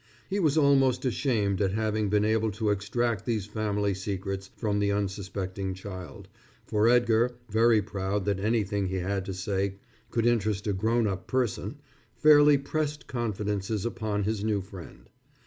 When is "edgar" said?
6.89-7.35